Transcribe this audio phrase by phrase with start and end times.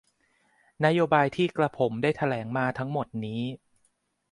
[0.85, 3.41] นโยบายที่กระผมได้แถลงมาทั้งหมดนี้